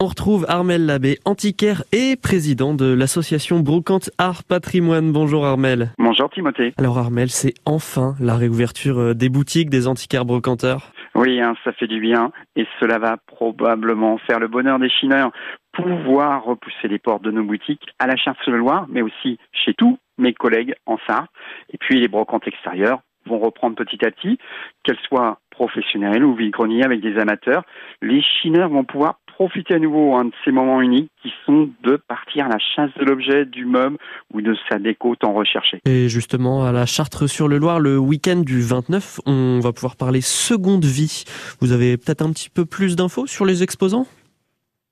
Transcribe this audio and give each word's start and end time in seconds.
On 0.00 0.06
retrouve 0.06 0.46
Armel 0.48 0.86
Labbé, 0.86 1.18
antiquaire 1.24 1.82
et 1.90 2.14
président 2.14 2.72
de 2.72 2.94
l'association 2.94 3.58
Brocante 3.58 4.10
Art 4.16 4.44
Patrimoine. 4.44 5.10
Bonjour 5.10 5.44
Armel. 5.44 5.90
Bonjour 5.98 6.30
Timothée. 6.30 6.72
Alors 6.78 6.98
Armel, 6.98 7.30
c'est 7.30 7.54
enfin 7.66 8.14
la 8.20 8.36
réouverture 8.36 9.00
euh, 9.00 9.14
des 9.14 9.28
boutiques 9.28 9.70
des 9.70 9.88
antiquaires 9.88 10.24
brocanteurs. 10.24 10.92
Oui, 11.16 11.40
hein, 11.40 11.56
ça 11.64 11.72
fait 11.72 11.88
du 11.88 11.98
bien 11.98 12.30
et 12.54 12.64
cela 12.78 13.00
va 13.00 13.16
probablement 13.16 14.18
faire 14.18 14.38
le 14.38 14.46
bonheur 14.46 14.78
des 14.78 14.88
chineurs. 14.88 15.32
Pouvoir 15.72 16.44
repousser 16.44 16.86
les 16.86 17.00
portes 17.00 17.24
de 17.24 17.32
nos 17.32 17.42
boutiques 17.42 17.88
à 17.98 18.06
la 18.06 18.14
Charte-sur-le-Loir, 18.14 18.86
mais 18.88 19.02
aussi 19.02 19.36
chez 19.50 19.74
tous 19.74 19.98
mes 20.16 20.32
collègues 20.32 20.76
en 20.86 20.98
Sarthe. 21.08 21.28
Et 21.72 21.76
puis 21.76 21.98
les 21.98 22.06
brocantes 22.06 22.46
extérieures 22.46 23.00
vont 23.26 23.40
reprendre 23.40 23.74
petit 23.74 24.04
à 24.04 24.12
petit, 24.12 24.38
qu'elles 24.84 24.98
soient 25.08 25.40
professionnelles 25.50 26.24
ou 26.24 26.36
vide-grenier 26.36 26.84
avec 26.84 27.00
des 27.00 27.18
amateurs. 27.18 27.64
Les 28.00 28.22
chineurs 28.22 28.68
vont 28.68 28.84
pouvoir 28.84 29.18
profiter 29.38 29.74
à 29.74 29.78
nouveau 29.78 30.16
hein, 30.16 30.24
de 30.24 30.32
ces 30.44 30.50
moments 30.50 30.82
uniques 30.82 31.12
qui 31.22 31.32
sont 31.46 31.70
de 31.84 31.94
partir 31.94 32.46
à 32.46 32.48
la 32.48 32.58
chasse 32.58 32.90
de 32.98 33.04
l'objet, 33.04 33.44
du 33.44 33.66
meuble 33.66 33.96
ou 34.34 34.40
de 34.40 34.56
sa 34.68 34.80
déco 34.80 35.14
tant 35.14 35.32
recherchée. 35.32 35.78
Et 35.86 36.08
justement, 36.08 36.64
à 36.64 36.72
la 36.72 36.86
Chartre-sur-le-Loir, 36.86 37.78
le 37.78 37.98
week-end 37.98 38.40
du 38.40 38.60
29, 38.60 39.20
on 39.26 39.60
va 39.60 39.72
pouvoir 39.72 39.94
parler 39.94 40.22
seconde 40.22 40.84
vie. 40.84 41.22
Vous 41.60 41.70
avez 41.70 41.96
peut-être 41.96 42.22
un 42.22 42.32
petit 42.32 42.50
peu 42.50 42.64
plus 42.64 42.96
d'infos 42.96 43.28
sur 43.28 43.46
les 43.46 43.62
exposants? 43.62 44.08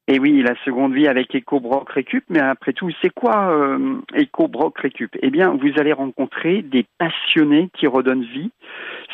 Et 0.07 0.21
oui, 0.21 0.41
la 0.41 0.55
seconde 0.65 0.95
vie 0.95 1.09
avec 1.09 1.35
EcoBroc 1.35 1.91
Récup, 1.91 2.23
mais 2.29 2.39
après 2.39 2.73
tout, 2.73 2.89
c'est 3.03 3.11
quoi 3.11 3.51
euh, 3.51 3.97
EcoBroc 4.17 4.79
Récup? 4.79 5.11
Eh 5.21 5.31
bien, 5.31 5.51
vous 5.61 5.81
allez 5.81 5.93
rencontrer 5.93 6.63
des 6.63 6.87
passionnés 6.99 7.69
qui 7.77 7.89
redonnent 7.89 8.23
vie. 8.23 8.53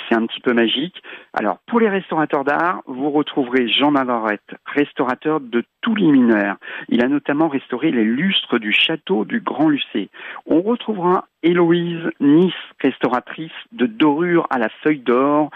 C'est 0.08 0.14
un 0.14 0.26
petit 0.26 0.40
peu 0.40 0.52
magique. 0.52 1.02
Alors, 1.32 1.58
pour 1.66 1.80
les 1.80 1.88
restaurateurs 1.88 2.44
d'art, 2.44 2.82
vous 2.86 3.10
retrouverez 3.10 3.68
Jean 3.68 3.92
Navarrete, 3.92 4.54
restaurateur 4.66 5.40
de 5.40 5.64
tous 5.80 5.94
les 5.94 6.06
mineurs. 6.06 6.56
Il 6.88 7.02
a 7.02 7.08
notamment 7.08 7.48
restauré 7.48 7.90
les 7.90 8.04
lustres 8.04 8.58
du 8.58 8.72
château 8.72 9.24
du 9.24 9.40
Grand 9.40 9.68
Lucé. 9.68 10.10
On 10.46 10.62
retrouvera 10.62 11.26
Héloïse 11.42 12.10
Nice, 12.20 12.54
restauratrice 12.80 13.50
de 13.72 13.86
dorure 13.86 14.46
à 14.50 14.58
la 14.58 14.68
feuille 14.82 15.00
d'or. 15.00 15.50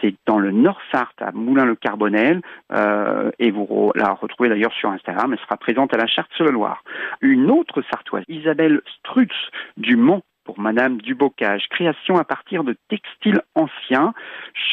C'est 0.00 0.14
dans 0.26 0.38
le 0.38 0.50
Nord-Sarthe, 0.52 1.20
à 1.20 1.32
Moulin-le-Carbonel. 1.32 2.40
Euh, 2.72 3.30
et 3.38 3.50
vous 3.50 3.92
la 3.94 4.12
retrouvez 4.12 4.48
d'ailleurs 4.48 4.72
sur 4.72 4.90
Instagram. 4.90 5.32
Elle 5.32 5.40
sera 5.40 5.56
présente 5.56 5.92
à 5.94 5.96
la 5.96 6.06
Charte-sur-le-Loir. 6.06 6.84
Une 7.20 7.50
autre 7.50 7.82
sartoise, 7.90 8.24
Isabelle 8.28 8.80
Strutz 8.98 9.34
du 9.76 9.96
Mont 9.96 10.22
Madame 10.58 11.00
Dubocage. 11.00 11.68
Création 11.68 12.16
à 12.16 12.24
partir 12.24 12.64
de 12.64 12.76
textiles 12.88 13.42
anciens. 13.54 14.14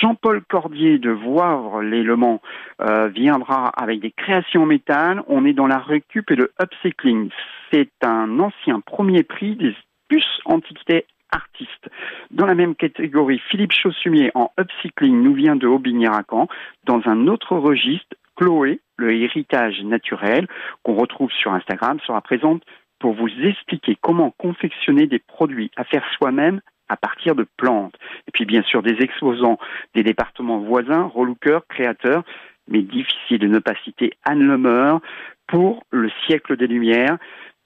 Jean-Paul 0.01 0.41
Cordier 0.43 0.97
de 0.97 1.11
Voivre, 1.11 1.81
l'élément, 1.81 2.41
euh, 2.81 3.07
viendra 3.07 3.69
avec 3.69 3.99
des 3.99 4.11
créations 4.11 4.63
en 4.63 4.65
métal. 4.65 5.23
On 5.27 5.45
est 5.45 5.53
dans 5.53 5.67
la 5.67 5.79
récup 5.79 6.29
et 6.31 6.35
le 6.35 6.51
upcycling. 6.61 7.29
C'est 7.71 7.91
un 8.03 8.39
ancien 8.39 8.79
premier 8.81 9.23
prix 9.23 9.55
des 9.55 9.75
puces 10.07 10.39
antiquité 10.45 11.05
artistes. 11.31 11.89
Dans 12.29 12.45
la 12.45 12.55
même 12.55 12.75
catégorie, 12.75 13.41
Philippe 13.49 13.71
Chaussumier 13.71 14.31
en 14.35 14.51
upcycling 14.59 15.21
nous 15.21 15.33
vient 15.33 15.55
de 15.55 15.67
Aubigny-Racan. 15.67 16.47
Dans 16.85 17.01
un 17.05 17.27
autre 17.27 17.55
registre, 17.55 18.15
Chloé, 18.35 18.79
le 18.97 19.13
héritage 19.13 19.81
naturel 19.83 20.47
qu'on 20.83 20.95
retrouve 20.95 21.31
sur 21.31 21.53
Instagram, 21.53 21.99
sera 22.05 22.21
présente 22.21 22.63
pour 23.01 23.13
vous 23.13 23.29
expliquer 23.43 23.97
comment 23.99 24.31
confectionner 24.37 25.07
des 25.07 25.19
produits 25.19 25.71
à 25.75 25.83
faire 25.83 26.05
soi-même 26.17 26.61
à 26.87 26.97
partir 26.97 27.35
de 27.35 27.45
plantes. 27.57 27.95
Et 28.27 28.31
puis 28.31 28.45
bien 28.45 28.61
sûr 28.63 28.83
des 28.83 29.01
exposants 29.01 29.57
des 29.95 30.03
départements 30.03 30.59
voisins, 30.59 31.11
relookers, 31.13 31.65
créateurs, 31.67 32.23
mais 32.67 32.81
difficile 32.81 33.39
de 33.39 33.47
ne 33.47 33.59
pas 33.59 33.73
citer 33.83 34.11
Anne 34.23 34.47
Lemeur 34.47 35.01
pour 35.47 35.83
le 35.91 36.09
siècle 36.25 36.55
des 36.57 36.67
Lumières, 36.67 37.17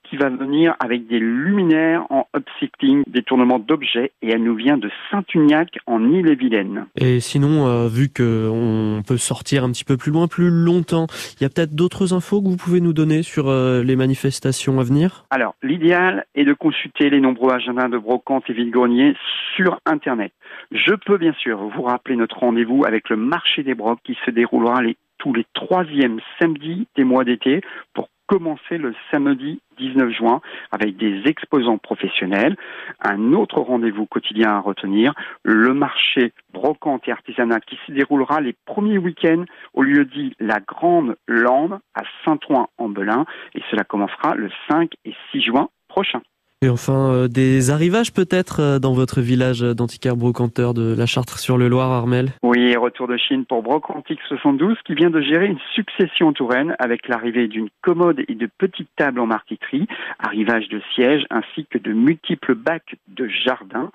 qui 0.09 0.17
va 0.17 0.29
venir 0.29 0.75
avec 0.79 1.07
des 1.07 1.19
luminaires 1.19 2.05
en 2.09 2.27
upcycling, 2.35 3.03
détournement 3.07 3.59
d'objets, 3.59 4.11
et 4.21 4.29
elle 4.29 4.43
nous 4.43 4.55
vient 4.55 4.77
de 4.77 4.89
Saint-Uniac 5.11 5.79
en 5.85 6.03
Ille-et-Vilaine. 6.03 6.85
Et 6.95 7.19
sinon, 7.19 7.67
euh, 7.67 7.87
vu 7.87 8.09
qu'on 8.09 9.01
peut 9.05 9.17
sortir 9.17 9.63
un 9.63 9.71
petit 9.71 9.83
peu 9.83 9.97
plus 9.97 10.11
loin, 10.11 10.27
plus 10.27 10.49
longtemps, 10.49 11.07
il 11.39 11.43
y 11.43 11.45
a 11.45 11.49
peut-être 11.49 11.75
d'autres 11.75 12.13
infos 12.13 12.41
que 12.41 12.47
vous 12.47 12.57
pouvez 12.57 12.81
nous 12.81 12.93
donner 12.93 13.23
sur 13.23 13.49
euh, 13.49 13.83
les 13.83 13.95
manifestations 13.95 14.79
à 14.79 14.83
venir? 14.83 15.25
Alors, 15.29 15.55
l'idéal 15.63 16.25
est 16.35 16.45
de 16.45 16.53
consulter 16.53 17.09
les 17.09 17.21
nombreux 17.21 17.51
agendas 17.51 17.87
de 17.87 17.97
brocante 17.97 18.43
et 18.49 18.53
vide-grenier 18.53 19.15
sur 19.55 19.79
Internet. 19.85 20.31
Je 20.71 20.93
peux 20.93 21.17
bien 21.17 21.33
sûr 21.33 21.57
vous 21.57 21.83
rappeler 21.83 22.15
notre 22.15 22.39
rendez-vous 22.39 22.85
avec 22.85 23.09
le 23.09 23.17
marché 23.17 23.63
des 23.63 23.75
brocs 23.75 23.99
qui 24.03 24.17
se 24.25 24.31
déroulera 24.31 24.81
les 24.81 24.97
tous 25.17 25.33
les 25.33 25.45
troisièmes 25.53 26.19
samedis 26.39 26.87
des 26.95 27.03
mois 27.03 27.23
d'été 27.23 27.61
pour 27.93 28.09
commencer 28.27 28.77
le 28.77 28.93
samedi 29.11 29.61
19 29.77 30.11
juin 30.11 30.41
avec 30.71 30.97
des 30.97 31.23
exposants 31.25 31.77
professionnels. 31.77 32.55
Un 32.99 33.33
autre 33.33 33.59
rendez-vous 33.59 34.05
quotidien 34.05 34.51
à 34.51 34.59
retenir, 34.59 35.13
le 35.43 35.73
marché 35.73 36.33
brocante 36.53 37.07
et 37.07 37.11
artisanat 37.11 37.59
qui 37.59 37.77
se 37.85 37.91
déroulera 37.91 38.41
les 38.41 38.55
premiers 38.65 38.97
week-ends 38.97 39.45
au 39.73 39.83
lieu 39.83 40.05
dit 40.05 40.35
La 40.39 40.59
Grande 40.59 41.15
Lande 41.27 41.79
à 41.93 42.03
Saint-Ouen-en-Belin 42.23 43.25
et 43.53 43.61
cela 43.69 43.83
commencera 43.83 44.35
le 44.35 44.49
5 44.69 44.91
et 45.05 45.13
6 45.31 45.41
juin 45.41 45.69
prochain. 45.87 46.21
Et 46.65 46.69
enfin, 46.69 47.11
euh, 47.11 47.27
des 47.27 47.69
arrivages 47.69 48.11
peut-être 48.11 48.59
euh, 48.59 48.79
dans 48.79 48.93
votre 48.93 49.21
village 49.21 49.61
d'antiquaire 49.61 50.15
brocanteur 50.15 50.73
de 50.73 50.95
la 50.97 51.05
Chartre 51.05 51.37
sur 51.37 51.59
le 51.59 51.67
Loir, 51.67 51.91
Armel? 51.91 52.29
Oui, 52.41 52.75
retour 52.75 53.07
de 53.07 53.17
Chine 53.17 53.45
pour 53.45 53.61
Brocantique 53.61 54.17
72 54.27 54.75
qui 54.83 54.95
vient 54.95 55.11
de 55.11 55.21
gérer 55.21 55.45
une 55.45 55.59
succession 55.75 56.33
touraine 56.33 56.75
avec 56.79 57.07
l'arrivée 57.07 57.47
d'une 57.47 57.69
commode 57.83 58.23
et 58.27 58.33
de 58.33 58.49
petites 58.57 58.89
tables 58.95 59.19
en 59.19 59.27
marqueterie, 59.27 59.85
arrivage 60.17 60.67
de 60.69 60.81
sièges 60.95 61.27
ainsi 61.29 61.67
que 61.69 61.77
de 61.77 61.93
multiples 61.93 62.55
bacs 62.55 62.95
de 63.09 63.27
jardin. 63.27 63.91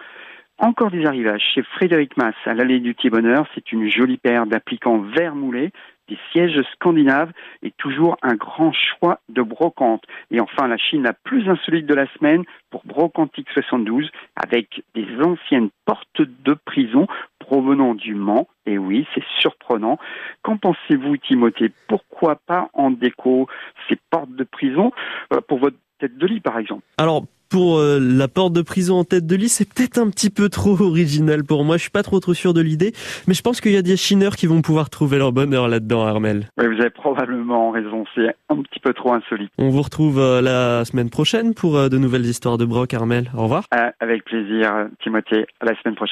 Encore 0.62 0.91
des 0.91 1.06
arrivages 1.06 1.43
chez 1.54 1.62
Frédéric 1.62 2.19
Mass 2.19 2.34
à 2.44 2.53
l'allée 2.53 2.81
du 2.81 2.94
Thier-Bonheur. 2.94 3.47
C'est 3.54 3.72
une 3.72 3.88
jolie 3.88 4.19
paire 4.19 4.44
d'appliquants 4.44 4.98
verts 4.98 5.34
moulés, 5.34 5.72
des 6.06 6.19
sièges 6.31 6.60
scandinaves 6.75 7.32
et 7.62 7.71
toujours 7.78 8.19
un 8.21 8.34
grand 8.34 8.70
choix 8.70 9.20
de 9.31 9.41
brocantes. 9.41 10.04
Et 10.31 10.38
enfin, 10.38 10.69
la 10.69 10.76
Chine 10.76 11.03
la 11.03 11.15
plus 11.15 11.49
insolite 11.49 11.87
de 11.87 11.94
la 11.94 12.06
semaine 12.12 12.44
pour 12.69 12.82
Brocantique 12.84 13.49
72 13.54 14.10
avec 14.37 14.82
des 14.94 15.06
anciennes 15.25 15.70
portes 15.87 16.20
de 16.20 16.53
prison 16.53 17.06
provenant 17.38 17.94
du 17.94 18.15
Mans. 18.15 18.47
Et 18.66 18.76
oui, 18.76 19.06
c'est 19.15 19.25
surprenant. 19.38 19.99
Qu'en 20.43 20.59
pensez-vous, 20.59 21.16
Timothée? 21.16 21.72
Pourquoi 21.88 22.37
pas 22.37 22.69
en 22.75 22.91
déco 22.91 23.49
ces 23.88 23.97
portes 24.10 24.37
de 24.37 24.44
prison 24.44 24.93
euh, 25.32 25.41
pour 25.41 25.59
votre 25.59 25.78
tête 25.99 26.19
de 26.19 26.26
lit, 26.26 26.41
par 26.41 26.59
exemple? 26.59 26.82
Pour 27.50 27.78
euh, 27.78 27.99
la 28.00 28.28
porte 28.28 28.53
de 28.53 28.62
prison 28.62 28.97
en 28.97 29.05
tête 29.05 29.27
de 29.27 29.37
lit, 29.37 29.49
c'est 29.49 29.69
peut-être 29.69 29.99
un 29.99 30.09
petit 30.09 30.31
peu 30.31 30.49
trop 30.49 30.81
original 30.81 31.44
pour 31.44 31.65
moi. 31.65 31.77
Je 31.77 31.83
suis 31.83 31.91
pas 31.91 32.03
trop 32.03 32.21
trop 32.21 32.33
sûr 32.33 32.55
de 32.55 32.61
l'idée, 32.61 32.93
mais 33.27 33.34
je 33.34 33.43
pense 33.43 33.61
qu'il 33.61 33.72
y 33.72 33.77
a 33.77 33.83
des 33.83 33.97
chineurs 33.97 34.37
qui 34.37 34.47
vont 34.47 34.62
pouvoir 34.62 34.88
trouver 34.88 35.19
leur 35.19 35.33
bonheur 35.33 35.69
là-dedans, 35.69 36.06
Armel. 36.06 36.49
Oui, 36.59 36.66
vous 36.66 36.81
avez 36.81 36.91
probablement 36.91 37.71
raison. 37.71 38.05
C'est 38.15 38.34
un 38.49 38.62
petit 38.62 38.81
peu 38.81 38.94
trop 38.94 39.12
insolite. 39.12 39.50
On 39.59 39.69
vous 39.69 39.83
retrouve 39.83 40.21
euh, 40.21 40.41
la 40.41 40.84
semaine 40.84 41.11
prochaine 41.11 41.55
pour 41.55 41.77
euh, 41.77 41.88
de 41.88 41.99
nouvelles 41.99 42.25
histoires 42.25 42.56
de 42.56 42.65
Broc, 42.65 42.94
Armel. 42.94 43.31
Au 43.37 43.43
revoir. 43.43 43.65
avec 43.99 44.25
plaisir, 44.25 44.87
Timothée. 45.03 45.47
À 45.61 45.67
la 45.67 45.75
semaine 45.81 45.97
prochaine. 45.97 46.11